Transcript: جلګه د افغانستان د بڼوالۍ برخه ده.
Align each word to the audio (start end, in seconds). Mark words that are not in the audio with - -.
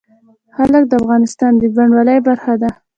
جلګه 0.55 0.87
د 0.91 0.93
افغانستان 1.01 1.51
د 1.57 1.63
بڼوالۍ 1.75 2.17
برخه 2.27 2.53
ده. 2.61 2.69